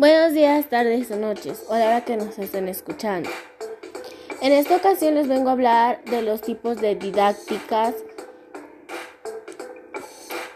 Buenos 0.00 0.32
días, 0.32 0.66
tardes 0.70 1.10
o 1.10 1.16
noches, 1.16 1.62
o 1.68 1.76
la 1.76 1.84
hora 1.84 2.04
que 2.06 2.16
nos 2.16 2.38
estén 2.38 2.68
escuchando. 2.68 3.28
En 4.40 4.50
esta 4.50 4.76
ocasión 4.76 5.14
les 5.14 5.28
vengo 5.28 5.50
a 5.50 5.52
hablar 5.52 6.02
de 6.06 6.22
los 6.22 6.40
tipos 6.40 6.80
de 6.80 6.94
didácticas. 6.94 7.94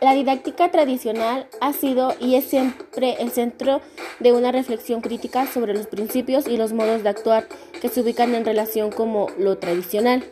La 0.00 0.14
didáctica 0.14 0.70
tradicional 0.70 1.46
ha 1.60 1.74
sido 1.74 2.14
y 2.18 2.36
es 2.36 2.46
siempre 2.46 3.16
el 3.20 3.32
centro 3.32 3.82
de 4.18 4.32
una 4.32 4.50
reflexión 4.50 5.02
crítica 5.02 5.46
sobre 5.46 5.74
los 5.74 5.88
principios 5.88 6.48
y 6.48 6.56
los 6.56 6.72
modos 6.72 7.02
de 7.02 7.10
actuar 7.10 7.46
que 7.82 7.90
se 7.90 8.00
ubican 8.00 8.34
en 8.34 8.46
relación 8.46 8.90
como 8.90 9.26
lo 9.36 9.58
tradicional. 9.58 10.24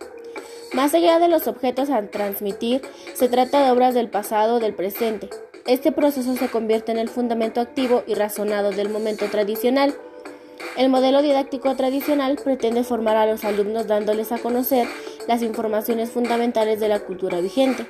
Más 0.72 0.94
allá 0.94 1.18
de 1.18 1.28
los 1.28 1.48
objetos 1.48 1.90
a 1.90 2.00
transmitir, 2.06 2.80
se 3.12 3.28
trata 3.28 3.62
de 3.62 3.72
obras 3.72 3.92
del 3.92 4.08
pasado 4.08 4.54
o 4.54 4.58
del 4.58 4.72
presente, 4.72 5.28
este 5.66 5.92
proceso 5.92 6.36
se 6.36 6.48
convierte 6.48 6.90
en 6.90 6.98
el 6.98 7.08
fundamento 7.08 7.60
activo 7.60 8.02
y 8.06 8.14
razonado 8.14 8.70
del 8.70 8.88
momento 8.88 9.26
tradicional. 9.26 9.94
El 10.76 10.88
modelo 10.88 11.22
didáctico 11.22 11.76
tradicional 11.76 12.38
pretende 12.42 12.82
formar 12.82 13.16
a 13.16 13.26
los 13.26 13.44
alumnos 13.44 13.86
dándoles 13.86 14.32
a 14.32 14.38
conocer 14.38 14.88
las 15.28 15.42
informaciones 15.42 16.10
fundamentales 16.10 16.80
de 16.80 16.88
la 16.88 17.00
cultura 17.00 17.40
vigente. 17.40 17.86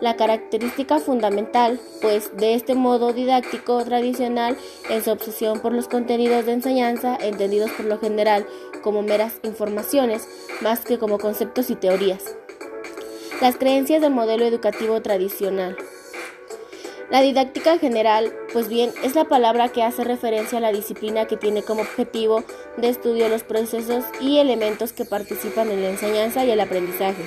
La 0.00 0.16
característica 0.16 0.98
fundamental, 0.98 1.80
pues, 2.02 2.36
de 2.36 2.52
este 2.52 2.74
modo 2.74 3.14
didáctico 3.14 3.82
tradicional 3.82 4.58
es 4.90 5.04
su 5.04 5.10
obsesión 5.10 5.60
por 5.60 5.72
los 5.72 5.88
contenidos 5.88 6.44
de 6.44 6.52
enseñanza, 6.52 7.16
entendidos 7.18 7.70
por 7.70 7.86
lo 7.86 7.98
general 7.98 8.46
como 8.82 9.00
meras 9.00 9.40
informaciones, 9.42 10.28
más 10.60 10.80
que 10.80 10.98
como 10.98 11.18
conceptos 11.18 11.70
y 11.70 11.76
teorías. 11.76 12.36
Las 13.40 13.56
creencias 13.56 14.02
del 14.02 14.12
modelo 14.12 14.44
educativo 14.44 15.00
tradicional. 15.00 15.76
La 17.08 17.22
didáctica 17.22 17.78
general, 17.78 18.32
pues 18.52 18.68
bien, 18.68 18.90
es 19.04 19.14
la 19.14 19.26
palabra 19.26 19.68
que 19.68 19.84
hace 19.84 20.02
referencia 20.02 20.58
a 20.58 20.60
la 20.60 20.72
disciplina 20.72 21.26
que 21.26 21.36
tiene 21.36 21.62
como 21.62 21.82
objetivo 21.82 22.42
de 22.76 22.88
estudio 22.88 23.28
los 23.28 23.44
procesos 23.44 24.04
y 24.20 24.38
elementos 24.38 24.92
que 24.92 25.04
participan 25.04 25.70
en 25.70 25.82
la 25.82 25.90
enseñanza 25.90 26.44
y 26.44 26.50
el 26.50 26.58
aprendizaje. 26.58 27.22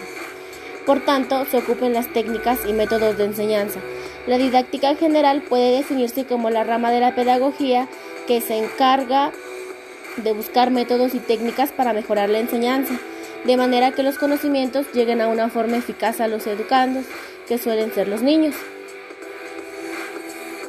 Por 0.85 1.05
tanto, 1.05 1.45
se 1.45 1.59
ocupan 1.59 1.93
las 1.93 2.11
técnicas 2.11 2.59
y 2.67 2.73
métodos 2.73 3.17
de 3.17 3.23
enseñanza. 3.23 3.79
La 4.27 4.37
didáctica 4.37 4.95
general 4.95 5.43
puede 5.43 5.77
definirse 5.77 6.25
como 6.25 6.49
la 6.49 6.65
rama 6.65 6.91
de 6.91 6.99
la 6.99 7.15
pedagogía 7.15 7.87
que 8.27 8.41
se 8.41 8.57
encarga 8.57 9.31
de 10.17 10.33
buscar 10.33 10.71
métodos 10.71 11.15
y 11.15 11.19
técnicas 11.19 11.71
para 11.71 11.93
mejorar 11.93 12.29
la 12.29 12.39
enseñanza, 12.39 12.99
de 13.45 13.55
manera 13.55 13.91
que 13.91 14.03
los 14.03 14.17
conocimientos 14.17 14.87
lleguen 14.93 15.21
a 15.21 15.29
una 15.29 15.47
forma 15.47 15.77
eficaz 15.77 16.19
a 16.19 16.27
los 16.27 16.47
educandos, 16.47 17.05
que 17.47 17.57
suelen 17.57 17.93
ser 17.93 18.09
los 18.09 18.21
niños. 18.21 18.55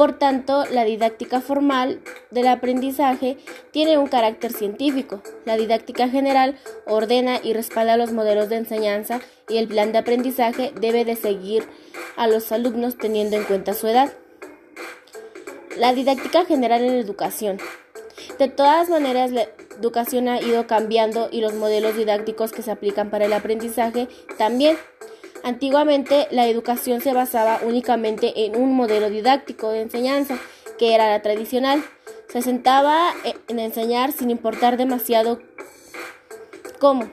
Por 0.01 0.19
tanto, 0.19 0.65
la 0.65 0.87
didáctica 0.87 1.43
formal 1.43 2.01
del 2.31 2.49
aprendizaje 2.49 3.37
tiene 3.71 3.99
un 3.99 4.07
carácter 4.07 4.51
científico. 4.51 5.21
La 5.45 5.59
didáctica 5.59 6.09
general 6.09 6.57
ordena 6.87 7.39
y 7.45 7.53
respalda 7.53 7.99
los 7.99 8.11
modelos 8.11 8.49
de 8.49 8.57
enseñanza 8.57 9.21
y 9.47 9.59
el 9.59 9.69
plan 9.69 9.93
de 9.93 9.99
aprendizaje 9.99 10.73
debe 10.81 11.05
de 11.05 11.17
seguir 11.17 11.69
a 12.17 12.29
los 12.29 12.51
alumnos 12.51 12.97
teniendo 12.97 13.37
en 13.37 13.45
cuenta 13.45 13.75
su 13.75 13.89
edad. 13.89 14.11
La 15.77 15.93
didáctica 15.93 16.47
general 16.47 16.81
en 16.81 16.95
educación. 16.95 17.59
De 18.39 18.49
todas 18.49 18.89
maneras, 18.89 19.33
la 19.33 19.49
educación 19.79 20.29
ha 20.29 20.41
ido 20.41 20.67
cambiando 20.67 21.29
y 21.31 21.43
los 21.43 21.53
modelos 21.53 21.95
didácticos 21.95 22.53
que 22.53 22.63
se 22.63 22.71
aplican 22.71 23.11
para 23.11 23.27
el 23.27 23.35
aprendizaje 23.35 24.09
también. 24.39 24.79
Antiguamente 25.43 26.29
la 26.31 26.47
educación 26.47 27.01
se 27.01 27.13
basaba 27.13 27.61
únicamente 27.63 28.45
en 28.45 28.57
un 28.57 28.75
modelo 28.75 29.09
didáctico 29.09 29.71
de 29.71 29.83
enseñanza, 29.83 30.39
que 30.79 30.95
era 30.95 31.09
la 31.09 31.23
tradicional. 31.23 31.83
Se 32.29 32.43
sentaba 32.43 33.13
en 33.49 33.59
enseñar 33.59 34.13
sin 34.13 34.31
importar 34.31 34.77
demasiado 34.77 35.41
cómo. 36.79 37.11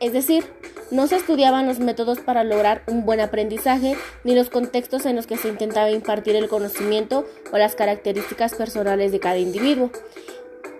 Es 0.00 0.12
decir, 0.12 0.44
no 0.90 1.06
se 1.06 1.16
estudiaban 1.16 1.66
los 1.66 1.80
métodos 1.80 2.20
para 2.20 2.44
lograr 2.44 2.82
un 2.86 3.04
buen 3.04 3.20
aprendizaje 3.20 3.96
ni 4.22 4.34
los 4.34 4.50
contextos 4.50 5.06
en 5.06 5.16
los 5.16 5.26
que 5.26 5.36
se 5.36 5.48
intentaba 5.48 5.90
impartir 5.90 6.36
el 6.36 6.48
conocimiento 6.48 7.26
o 7.52 7.58
las 7.58 7.74
características 7.74 8.54
personales 8.54 9.10
de 9.10 9.20
cada 9.20 9.38
individuo. 9.38 9.90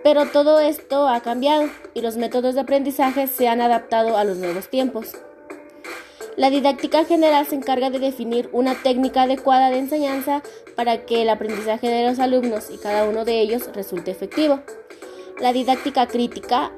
Pero 0.03 0.27
todo 0.27 0.59
esto 0.59 1.07
ha 1.07 1.21
cambiado 1.21 1.67
y 1.93 2.01
los 2.01 2.15
métodos 2.17 2.55
de 2.55 2.61
aprendizaje 2.61 3.27
se 3.27 3.47
han 3.47 3.59
adaptado 3.59 4.17
a 4.17 4.23
los 4.23 4.37
nuevos 4.37 4.69
tiempos. 4.69 5.15
La 6.37 6.49
didáctica 6.49 7.05
general 7.05 7.45
se 7.45 7.55
encarga 7.55 7.89
de 7.89 7.99
definir 7.99 8.49
una 8.51 8.75
técnica 8.75 9.23
adecuada 9.23 9.69
de 9.69 9.79
enseñanza 9.79 10.43
para 10.75 11.05
que 11.05 11.21
el 11.21 11.29
aprendizaje 11.29 11.87
de 11.87 12.07
los 12.07 12.19
alumnos 12.19 12.69
y 12.69 12.77
cada 12.77 13.07
uno 13.07 13.23
de 13.23 13.39
ellos 13.39 13.69
resulte 13.73 14.11
efectivo. 14.11 14.59
La 15.39 15.53
didáctica 15.53 16.07
crítica 16.07 16.71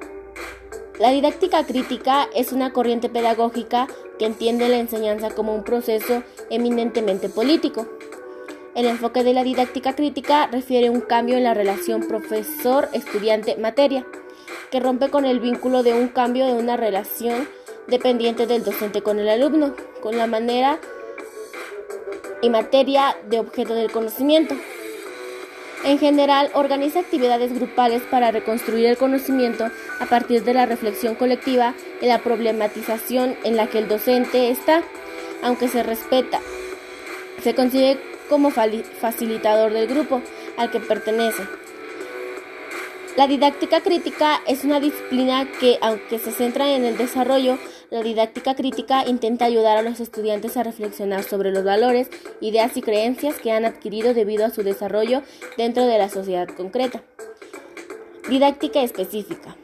la 0.99 1.11
didáctica 1.11 1.63
crítica 1.63 2.27
es 2.33 2.51
una 2.51 2.73
corriente 2.73 3.07
pedagógica 3.07 3.87
que 4.17 4.25
entiende 4.25 4.67
la 4.67 4.77
enseñanza 4.77 5.29
como 5.29 5.53
un 5.53 5.63
proceso 5.63 6.23
eminentemente 6.49 7.29
político. 7.29 7.87
El 8.73 8.87
enfoque 8.87 9.23
de 9.23 9.35
la 9.35 9.43
didáctica 9.43 9.95
crítica 9.95 10.47
refiere 10.47 10.89
un 10.89 11.01
cambio 11.01 11.37
en 11.37 11.43
la 11.43 11.53
relación 11.53 12.07
profesor-estudiante-materia, 12.07 14.07
que 14.71 14.79
rompe 14.79 15.09
con 15.09 15.25
el 15.25 15.39
vínculo 15.39 15.83
de 15.83 15.93
un 15.93 16.07
cambio 16.07 16.47
de 16.47 16.53
una 16.53 16.77
relación 16.77 17.47
dependiente 17.87 18.47
del 18.47 18.63
docente 18.63 19.01
con 19.01 19.19
el 19.19 19.29
alumno, 19.29 19.75
con 20.01 20.17
la 20.17 20.27
manera 20.27 20.79
y 22.41 22.49
materia 22.49 23.17
de 23.29 23.39
objeto 23.39 23.73
del 23.73 23.91
conocimiento. 23.91 24.55
En 25.83 25.99
general, 25.99 26.49
organiza 26.53 26.99
actividades 26.99 27.53
grupales 27.53 28.01
para 28.09 28.31
reconstruir 28.31 28.87
el 28.87 28.97
conocimiento 28.97 29.69
a 29.99 30.05
partir 30.05 30.43
de 30.43 30.53
la 30.53 30.65
reflexión 30.65 31.15
colectiva 31.15 31.75
y 32.01 32.07
la 32.07 32.19
problematización 32.19 33.37
en 33.43 33.55
la 33.55 33.67
que 33.67 33.79
el 33.79 33.87
docente 33.87 34.49
está, 34.49 34.83
aunque 35.43 35.67
se 35.67 35.83
respeta. 35.83 36.41
Se 37.43 37.53
consigue 37.53 37.99
como 38.27 38.49
facilitador 38.51 39.71
del 39.71 39.87
grupo 39.87 40.21
al 40.57 40.71
que 40.71 40.79
pertenece. 40.79 41.43
La 43.15 43.27
didáctica 43.27 43.81
crítica 43.81 44.41
es 44.45 44.63
una 44.63 44.79
disciplina 44.79 45.47
que, 45.59 45.77
aunque 45.81 46.19
se 46.19 46.31
centra 46.31 46.69
en 46.69 46.85
el 46.85 46.97
desarrollo, 46.97 47.57
la 47.89 48.03
didáctica 48.03 48.53
crítica 48.55 49.05
intenta 49.07 49.45
ayudar 49.45 49.77
a 49.77 49.81
los 49.81 49.99
estudiantes 49.99 50.57
a 50.57 50.63
reflexionar 50.63 51.23
sobre 51.23 51.51
los 51.51 51.63
valores, 51.63 52.09
ideas 52.41 52.75
y 52.75 52.81
creencias 52.81 53.35
que 53.37 53.51
han 53.51 53.65
adquirido 53.65 54.13
debido 54.13 54.45
a 54.45 54.49
su 54.49 54.63
desarrollo 54.63 55.21
dentro 55.57 55.85
de 55.85 55.97
la 55.97 56.09
sociedad 56.09 56.47
concreta. 56.47 57.01
Didáctica 58.29 58.81
específica. 58.81 59.55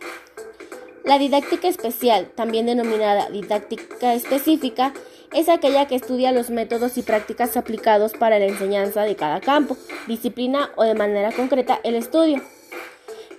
La 1.04 1.20
didáctica 1.20 1.68
especial, 1.68 2.32
también 2.34 2.66
denominada 2.66 3.30
didáctica 3.30 4.14
específica, 4.14 4.94
es 5.34 5.50
aquella 5.50 5.88
que 5.88 5.96
estudia 5.96 6.32
los 6.32 6.50
métodos 6.50 6.98
y 6.98 7.02
prácticas 7.02 7.58
aplicados 7.58 8.14
para 8.14 8.40
la 8.40 8.46
enseñanza 8.46 9.02
de 9.02 9.18
cada 9.18 9.42
campo, 9.42 9.76
disciplina 10.08 10.70
o 10.78 10.84
de 10.84 10.94
manera 10.94 11.34
concreta 11.34 11.82
el 11.84 11.96
estudio. 11.96 12.42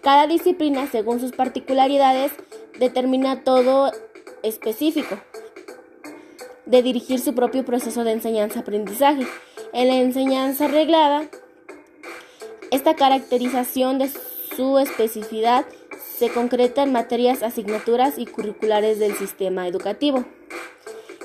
Cada 0.02 0.26
disciplina, 0.26 0.86
según 0.90 1.20
sus 1.20 1.32
particularidades, 1.32 2.32
determina 2.78 3.44
todo 3.44 3.92
específico 4.44 5.18
de 6.66 6.82
dirigir 6.82 7.20
su 7.20 7.34
propio 7.34 7.64
proceso 7.64 8.04
de 8.04 8.12
enseñanza-aprendizaje. 8.12 9.26
En 9.72 9.88
la 9.88 9.96
enseñanza 9.96 10.68
reglada, 10.68 11.24
esta 12.70 12.94
caracterización 12.94 13.98
de 13.98 14.10
su 14.56 14.78
especificidad 14.78 15.66
se 16.16 16.30
concreta 16.30 16.84
en 16.84 16.92
materias, 16.92 17.42
asignaturas 17.42 18.18
y 18.18 18.26
curriculares 18.26 18.98
del 18.98 19.14
sistema 19.16 19.66
educativo. 19.66 20.24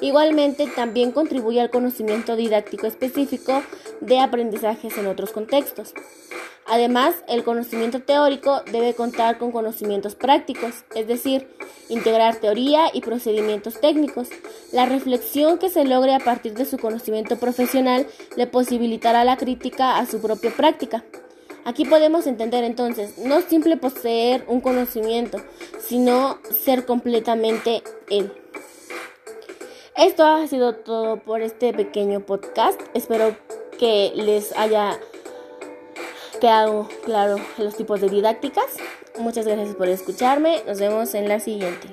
Igualmente, 0.01 0.67
también 0.67 1.11
contribuye 1.11 1.59
al 1.59 1.69
conocimiento 1.69 2.35
didáctico 2.35 2.87
específico 2.87 3.63
de 4.01 4.19
aprendizajes 4.19 4.97
en 4.97 5.07
otros 5.07 5.31
contextos. 5.31 5.93
Además, 6.65 7.15
el 7.27 7.43
conocimiento 7.43 8.01
teórico 8.01 8.61
debe 8.72 8.93
contar 8.93 9.40
con 9.40 9.51
conocimientos 9.51 10.16
prácticos, 10.16 10.85
es 10.96 11.07
decir, 11.07 11.47
integrar 11.90 12.35
teoría 12.35 12.85
y 12.93 13.01
procedimientos 13.01 13.81
técnicos. 13.81 14.29
La 14.72 14.85
reflexión 14.85 15.57
que 15.57 15.69
se 15.69 15.84
logre 15.84 16.13
a 16.13 16.19
partir 16.19 16.53
de 16.53 16.66
su 16.66 16.78
conocimiento 16.78 17.37
profesional 17.37 18.05
le 18.37 18.45
posibilitará 18.45 19.23
la 19.23 19.35
crítica 19.35 19.97
a 19.97 20.05
su 20.05 20.22
propia 20.22 20.52
práctica. 20.52 21.03
Aquí 21.66 21.85
podemos 21.85 22.28
entender 22.28 22.63
entonces, 22.63 23.17
no 23.17 23.41
simple 23.41 23.75
poseer 23.75 24.45
un 24.47 24.61
conocimiento, 24.61 25.40
sino 25.79 26.37
ser 26.63 26.85
completamente 26.85 27.81
él. 28.09 28.31
Esto 29.99 30.23
ha 30.23 30.47
sido 30.47 30.75
todo 30.75 31.17
por 31.17 31.41
este 31.41 31.73
pequeño 31.73 32.22
podcast. 32.22 32.79
Espero 32.93 33.35
que 33.78 34.13
les 34.16 34.57
haya 34.57 34.97
quedado 36.40 36.87
claro 37.03 37.35
los 37.57 37.75
tipos 37.75 37.99
de 37.99 38.07
didácticas. 38.07 38.78
Muchas 39.19 39.46
gracias 39.46 39.75
por 39.75 39.90
escucharme. 39.90 40.63
Nos 40.66 40.79
vemos 40.79 41.13
en 41.16 41.28
la 41.28 41.41
siguiente. 41.41 41.87